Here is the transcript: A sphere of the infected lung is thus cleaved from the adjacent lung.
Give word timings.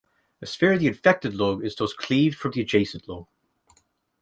A 0.41 0.47
sphere 0.47 0.73
of 0.73 0.79
the 0.79 0.87
infected 0.87 1.35
lung 1.35 1.63
is 1.63 1.75
thus 1.75 1.93
cleaved 1.93 2.35
from 2.35 2.53
the 2.53 2.61
adjacent 2.61 3.07
lung. 3.07 3.27